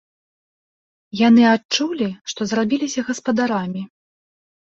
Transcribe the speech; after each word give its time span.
Яны 1.27 1.43
адчулі, 1.55 2.07
што 2.33 2.41
зрабіліся 2.51 3.05
гаспадарамі. 3.09 3.81